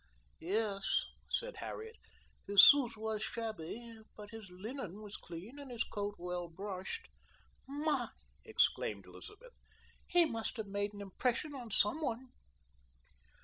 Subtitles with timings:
[0.39, 1.95] "Yes," said Harriet,
[2.47, 7.07] "his suit was shabby, but his linen was clean and his coat well brushed."
[7.67, 8.07] "My!"
[8.43, 9.53] exclaimed Elizabeth.
[10.07, 12.29] "He must have made an impression on some one."